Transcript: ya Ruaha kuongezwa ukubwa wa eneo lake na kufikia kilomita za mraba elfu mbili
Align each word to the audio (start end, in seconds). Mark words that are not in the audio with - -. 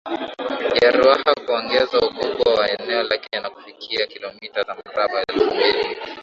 ya 0.81 0.89
Ruaha 0.91 1.33
kuongezwa 1.45 1.99
ukubwa 2.01 2.53
wa 2.53 2.71
eneo 2.71 3.03
lake 3.03 3.39
na 3.39 3.49
kufikia 3.49 4.07
kilomita 4.07 4.63
za 4.63 4.75
mraba 4.75 5.23
elfu 5.29 5.55
mbili 5.55 5.95